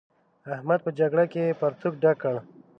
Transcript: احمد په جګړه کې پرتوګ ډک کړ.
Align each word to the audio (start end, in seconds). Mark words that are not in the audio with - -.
احمد 0.53 0.79
په 0.85 0.91
جګړه 0.99 1.25
کې 1.33 1.57
پرتوګ 1.59 1.93
ډک 2.03 2.17
کړ. 2.21 2.35